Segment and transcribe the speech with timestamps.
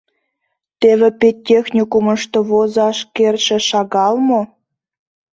[0.81, 4.41] Теве педтехникумышто возаш кертше шагал мо?